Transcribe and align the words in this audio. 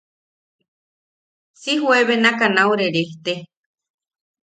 Si 1.61 1.71
juebenaka 1.83 2.45
nau 2.57 2.69
rerejte. 2.79 3.33